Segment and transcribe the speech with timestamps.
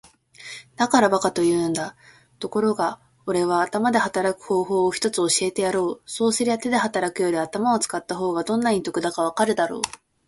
[0.77, 1.95] 「だから馬鹿と言うんだ。
[2.39, 6.01] ところがおれは頭で働く方法を一つ教えてやろう。
[6.07, 9.81] そうすりゃ手で働くより頭を使った方がどんなに得だかわかるだろう。」